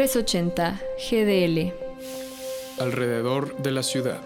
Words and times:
380 0.00 0.80
GDL. 1.10 1.74
Alrededor 2.78 3.54
de 3.58 3.70
la 3.70 3.82
ciudad. 3.82 4.22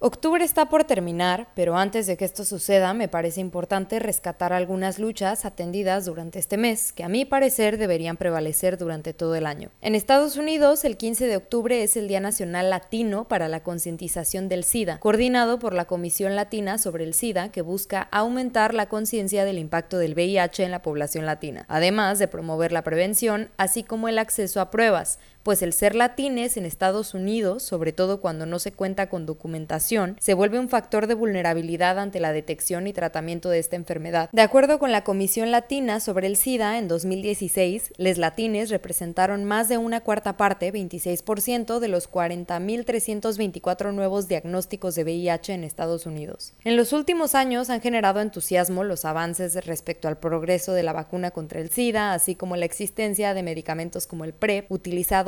Octubre 0.00 0.44
está 0.44 0.68
por 0.68 0.84
terminar, 0.84 1.48
pero 1.56 1.76
antes 1.76 2.06
de 2.06 2.16
que 2.16 2.24
esto 2.24 2.44
suceda 2.44 2.94
me 2.94 3.08
parece 3.08 3.40
importante 3.40 3.98
rescatar 3.98 4.52
algunas 4.52 5.00
luchas 5.00 5.44
atendidas 5.44 6.04
durante 6.04 6.38
este 6.38 6.56
mes, 6.56 6.92
que 6.92 7.02
a 7.02 7.08
mi 7.08 7.24
parecer 7.24 7.78
deberían 7.78 8.16
prevalecer 8.16 8.78
durante 8.78 9.12
todo 9.12 9.34
el 9.34 9.44
año. 9.44 9.70
En 9.80 9.96
Estados 9.96 10.36
Unidos, 10.36 10.84
el 10.84 10.96
15 10.96 11.26
de 11.26 11.36
octubre 11.36 11.82
es 11.82 11.96
el 11.96 12.06
Día 12.06 12.20
Nacional 12.20 12.70
Latino 12.70 13.26
para 13.26 13.48
la 13.48 13.64
concientización 13.64 14.48
del 14.48 14.62
SIDA, 14.62 15.00
coordinado 15.00 15.58
por 15.58 15.74
la 15.74 15.86
Comisión 15.86 16.36
Latina 16.36 16.78
sobre 16.78 17.02
el 17.02 17.12
SIDA, 17.12 17.50
que 17.50 17.62
busca 17.62 18.02
aumentar 18.12 18.74
la 18.74 18.88
conciencia 18.88 19.44
del 19.44 19.58
impacto 19.58 19.98
del 19.98 20.14
VIH 20.14 20.62
en 20.62 20.70
la 20.70 20.82
población 20.82 21.26
latina, 21.26 21.64
además 21.66 22.20
de 22.20 22.28
promover 22.28 22.70
la 22.70 22.84
prevención, 22.84 23.50
así 23.56 23.82
como 23.82 24.06
el 24.06 24.20
acceso 24.20 24.60
a 24.60 24.70
pruebas, 24.70 25.18
pues 25.42 25.62
el 25.62 25.72
ser 25.72 25.94
latines 25.94 26.56
en 26.56 26.66
Estados 26.66 27.14
Unidos, 27.14 27.62
sobre 27.62 27.92
todo 27.92 28.20
cuando 28.20 28.46
no 28.46 28.58
se 28.58 28.72
cuenta 28.72 29.08
con 29.08 29.26
documentación, 29.26 30.16
se 30.20 30.34
vuelve 30.34 30.58
un 30.58 30.68
factor 30.68 31.06
de 31.06 31.14
vulnerabilidad 31.14 31.98
ante 31.98 32.20
la 32.20 32.32
detección 32.32 32.86
y 32.86 32.92
tratamiento 32.92 33.48
de 33.48 33.58
esta 33.58 33.76
enfermedad. 33.76 34.28
De 34.32 34.42
acuerdo 34.42 34.78
con 34.78 34.92
la 34.92 35.04
Comisión 35.04 35.50
Latina 35.50 36.00
sobre 36.00 36.26
el 36.26 36.36
SIDA, 36.36 36.78
en 36.78 36.88
2016, 36.88 37.92
les 37.96 38.18
latines 38.18 38.70
representaron 38.70 39.44
más 39.44 39.68
de 39.68 39.78
una 39.78 40.00
cuarta 40.00 40.36
parte, 40.36 40.72
26%, 40.72 41.78
de 41.78 41.88
los 41.88 42.10
40.324 42.10 43.92
nuevos 43.92 44.28
diagnósticos 44.28 44.94
de 44.94 45.04
VIH 45.04 45.54
en 45.54 45.64
Estados 45.64 46.06
Unidos. 46.06 46.52
En 46.64 46.76
los 46.76 46.92
últimos 46.92 47.34
años 47.34 47.70
han 47.70 47.80
generado 47.80 48.20
entusiasmo 48.20 48.84
los 48.84 49.04
avances 49.04 49.54
respecto 49.66 50.08
al 50.08 50.18
progreso 50.18 50.72
de 50.72 50.82
la 50.82 50.92
vacuna 50.92 51.30
contra 51.30 51.60
el 51.60 51.70
SIDA, 51.70 52.12
así 52.12 52.34
como 52.34 52.56
la 52.56 52.64
existencia 52.64 53.34
de 53.34 53.42
medicamentos 53.42 54.06
como 54.06 54.24
el 54.24 54.32
PrEP, 54.32 54.70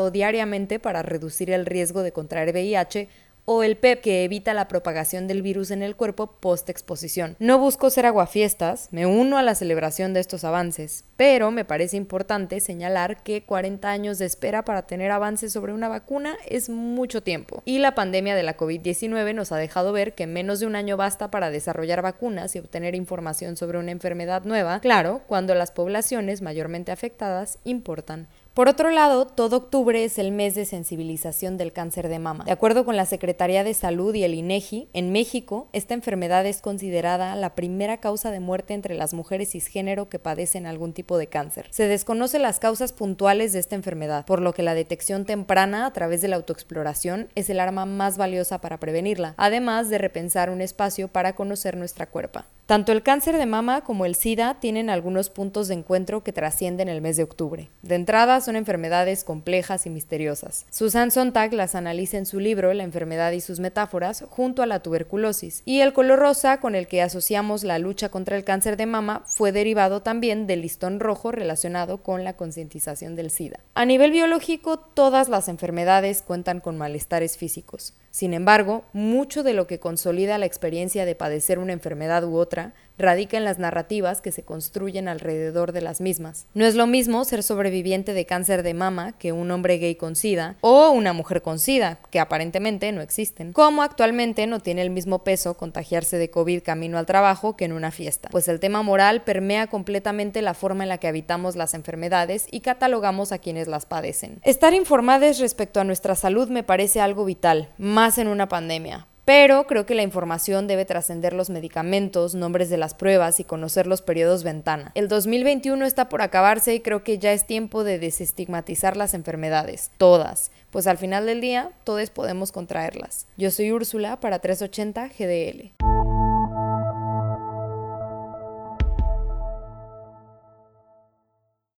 diariamente 0.09 0.79
para 0.79 1.03
reducir 1.03 1.51
el 1.51 1.67
riesgo 1.67 2.03
de 2.03 2.13
contraer 2.13 2.53
VIH 2.55 3.09
o 3.53 3.65
el 3.65 3.77
PEP 3.77 4.01
que 4.01 4.25
evita 4.25 4.55
la 4.55 4.69
propagación 4.69 5.27
del 5.27 5.43
virus 5.43 5.73
en 5.73 5.83
el 5.83 5.97
cuerpo 5.97 6.39
post-exposición. 6.39 7.35
No 7.41 7.59
busco 7.59 7.91
ser 7.91 8.07
aguafiestas, 8.07 8.89
me 8.93 9.07
uno 9.07 9.39
a 9.39 9.43
la 9.43 9.57
celebración 9.57 10.15
de 10.15 10.21
estos 10.21 10.45
avances, 10.45 11.05
pero 11.17 11.51
me 11.51 11.65
parece 11.65 11.97
importante 11.97 12.61
señalar 12.61 13.25
que 13.25 13.43
40 13.43 13.91
años 13.91 14.19
de 14.19 14.27
espera 14.27 14.65
para 14.65 14.87
tener 14.87 15.11
avances 15.11 15.53
sobre 15.53 15.73
una 15.73 15.89
vacuna 15.89 16.37
es 16.47 16.69
mucho 16.69 17.25
tiempo. 17.25 17.63
Y 17.65 17.79
la 17.79 17.97
pandemia 17.97 18.37
de 18.37 18.45
la 18.45 18.57
COVID-19 18.57 19.35
nos 19.35 19.51
ha 19.51 19.57
dejado 19.57 19.93
ver 19.93 20.15
que 20.15 20.29
menos 20.29 20.61
de 20.61 20.67
un 20.67 20.77
año 20.77 20.97
basta 20.97 21.33
para 21.33 21.51
desarrollar 21.51 22.03
vacunas 22.03 22.55
y 22.55 22.61
obtener 22.61 22.95
información 22.95 23.57
sobre 23.57 23.79
una 23.79 23.91
enfermedad 23.91 24.45
nueva, 24.45 24.79
claro, 24.79 25.23
cuando 25.27 25.57
las 25.57 25.73
poblaciones 25.73 26.41
mayormente 26.41 26.93
afectadas 26.93 27.59
importan. 27.65 28.29
Por 28.55 28.69
otro 28.69 28.91
lado, 28.91 29.27
todo 29.27 29.59
octubre 29.59 30.03
es 30.03 30.19
el 30.19 30.33
mes 30.33 30.57
de 30.57 30.65
sensibilización 30.65 31.57
del 31.57 31.73
cáncer 31.73 32.09
de 32.09 32.19
mama. 32.19 32.45
De 32.45 32.51
acuerdo 32.51 32.85
con 32.85 32.97
la 32.97 33.07
Secretaría 33.07 33.63
de 33.63 33.75
Salud 33.75 34.13
y 34.13 34.25
el 34.25 34.35
INEGI, 34.35 34.89
en 34.93 35.13
México, 35.13 35.69
esta 35.73 35.95
enfermedad 35.95 36.45
es 36.45 36.61
considerada 36.61 37.37
la 37.37 37.55
primera 37.55 37.99
causa 37.99 38.33
de 38.33 38.41
muerte 38.41 38.75
entre 38.75 38.97
las 38.97 39.15
mujeres 39.15 39.53
cisgénero 39.53 40.09
que 40.09 40.19
padecen 40.19 40.67
algún 40.67 40.93
tipo 40.93 41.17
de 41.17 41.29
cáncer. 41.29 41.69
Se 41.71 41.87
desconocen 41.87 42.43
las 42.43 42.59
causas 42.59 42.93
puntuales 42.93 43.53
de 43.53 43.61
esta 43.61 43.77
enfermedad, 43.77 44.27
por 44.27 44.43
lo 44.43 44.53
que 44.53 44.65
la 44.65 44.75
detección 44.75 45.27
temprana 45.27 45.87
a 45.87 45.93
través 45.93 46.21
de 46.21 46.27
la 46.27 46.35
autoexploración 46.35 47.29
es 47.37 47.51
el 47.51 47.61
arma 47.61 47.87
más 47.87 48.19
valiosa 48.19 48.61
para 48.61 48.81
prevenirla, 48.81 49.35
además 49.37 49.91
de 49.91 49.99
repensar 49.99 50.51
un 50.51 50.61
espacio 50.61 51.07
para 51.07 51.37
conocer 51.37 51.77
nuestra 51.77 52.07
cuerpa. 52.07 52.47
Tanto 52.71 52.93
el 52.93 53.03
cáncer 53.03 53.37
de 53.37 53.47
mama 53.47 53.81
como 53.81 54.07
el 54.07 54.15
SIDA 54.15 54.61
tienen 54.61 54.91
algunos 54.91 55.29
puntos 55.29 55.67
de 55.67 55.75
encuentro 55.75 56.23
que 56.23 56.33
trascienden 56.33 56.89
el 56.89 57.01
mes 57.01 57.17
de 57.17 57.25
octubre. 57.25 57.69
De 57.83 57.97
entrada, 57.97 58.41
son 58.41 58.55
enfermedades 58.55 59.25
complejas 59.25 59.87
y 59.87 59.91
misteriosas. 59.91 60.67
Susan 60.71 61.11
Sontag 61.11 61.53
las 61.53 61.75
analiza 61.75 62.17
en 62.17 62.27
su 62.27 62.39
libro 62.39 62.73
La 62.73 62.85
enfermedad 62.85 63.33
y 63.33 63.41
sus 63.41 63.59
metáforas 63.59 64.25
junto 64.31 64.63
a 64.63 64.67
la 64.67 64.85
tuberculosis. 64.85 65.63
Y 65.65 65.81
el 65.81 65.93
color 65.93 66.21
rosa 66.21 66.61
con 66.61 66.77
el 66.77 66.87
que 66.87 67.03
asociamos 67.03 67.65
la 67.65 67.81
lucha 67.81 68.09
contra 68.09 68.37
el 68.37 68.45
cáncer 68.45 68.77
de 68.77 68.87
mama 68.87 69.25
fue 69.27 69.51
derivado 69.51 70.03
también 70.03 70.47
del 70.47 70.63
listón 70.63 71.01
rojo 71.01 71.33
relacionado 71.33 72.05
con 72.05 72.23
la 72.23 72.35
concientización 72.35 73.17
del 73.17 73.33
SIDA. 73.33 73.59
A 73.75 73.85
nivel 73.85 74.13
biológico, 74.13 74.79
todas 74.79 75.29
las 75.29 75.49
enfermedades 75.49 76.23
cuentan 76.23 76.61
con 76.61 76.79
malestares 76.79 77.37
físicos. 77.37 77.95
Sin 78.11 78.35
embargo, 78.35 78.85
mucho 78.93 79.43
de 79.43 79.55
lo 79.55 79.67
que 79.67 79.79
consolida 79.79 80.39
la 80.39 80.47
experiencia 80.47 81.05
de 81.05 81.15
padecer 81.15 81.59
una 81.59 81.73
enfermedad 81.73 82.25
u 82.25 82.37
otra 82.37 82.75
radica 83.01 83.37
en 83.37 83.45
las 83.45 83.59
narrativas 83.59 84.21
que 84.21 84.33
se 84.33 84.45
construyen 84.45 85.09
alrededor 85.09 85.73
de 85.73 85.81
las 85.81 86.01
mismas. 86.01 86.47
No 86.55 86.67
es 86.67 86.75
lo 86.75 86.87
mismo 86.87 87.25
ser 87.25 87.43
sobreviviente 87.43 88.15
de 88.15 88.27
cáncer 88.27 88.63
de 88.63 88.75
mama 88.75 89.13
que 89.19 89.33
un 89.33 89.51
hombre 89.51 89.79
gay 89.79 89.97
con 89.97 90.17
SIDA 90.17 90.57
o 90.61 90.91
una 90.91 91.13
mujer 91.13 91.43
con 91.43 91.59
SIDA, 91.59 91.99
que 92.11 92.21
aparentemente 92.21 92.93
no 92.93 93.01
existen. 93.01 93.53
Como 93.53 93.83
actualmente 93.83 94.47
no 94.47 94.61
tiene 94.61 94.83
el 94.83 94.91
mismo 94.91 95.25
peso 95.25 95.57
contagiarse 95.57 96.19
de 96.19 96.31
COVID 96.31 96.63
camino 96.63 96.99
al 96.99 97.07
trabajo 97.07 97.57
que 97.57 97.65
en 97.65 97.73
una 97.73 97.91
fiesta, 97.91 98.29
pues 98.31 98.49
el 98.49 98.61
tema 98.61 98.83
moral 98.83 99.23
permea 99.23 99.67
completamente 99.67 100.43
la 100.43 100.55
forma 100.55 100.85
en 100.85 100.89
la 100.89 100.99
que 100.99 101.09
habitamos 101.09 101.57
las 101.57 101.75
enfermedades 101.75 102.47
y 102.51 102.61
catalogamos 102.61 103.33
a 103.33 103.39
quienes 103.39 103.69
las 103.69 103.87
padecen. 103.87 104.41
Estar 104.45 104.75
informados 104.75 105.39
respecto 105.39 105.81
a 105.81 105.85
nuestra 105.85 106.15
salud 106.15 106.49
me 106.49 106.63
parece 106.63 107.01
algo 107.01 107.25
vital, 107.25 107.71
más 107.79 108.19
en 108.19 108.29
una 108.29 108.49
pandemia, 108.49 109.07
pero 109.25 109.67
creo 109.67 109.87
que 109.87 109.95
la 109.95 110.03
información 110.03 110.67
debe 110.67 110.85
trascender 110.85 111.33
los 111.33 111.51
medicamentos, 111.51 112.35
nombres 112.35 112.71
de 112.71 112.77
las 112.77 112.95
pruebas 112.95 113.41
y 113.41 113.45
conocer 113.45 113.87
los 113.87 114.03
periodos 114.03 114.43
ventana. 114.43 114.93
El 114.95 115.09
2021 115.09 115.85
está 115.85 116.09
por 116.09 116.23
acabarse 116.23 116.75
y 116.75 116.81
creo 116.81 117.05
que 117.05 117.19
ya 117.19 117.33
es 117.33 117.47
tiempo 117.47 117.85
de 117.85 117.99
desestigmatizar 117.99 118.97
las 118.97 119.15
enfermedades, 119.15 119.91
todas, 119.99 120.51
pues 120.71 120.87
al 120.87 120.99
final 120.99 121.27
del 121.27 121.41
día 121.41 121.71
todos 121.85 122.11
podemos 122.11 122.53
contraerlas. 122.53 123.27
Yo 123.37 123.51
soy 123.51 123.73
Úrsula 123.73 124.19
para 124.21 124.39
380 124.39 125.09
GDL. 125.09 125.90